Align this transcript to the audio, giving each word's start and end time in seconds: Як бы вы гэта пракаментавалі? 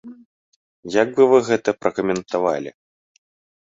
Як 0.95 1.13
бы 1.19 1.23
вы 1.33 1.37
гэта 1.51 1.69
пракаментавалі? 1.83 2.79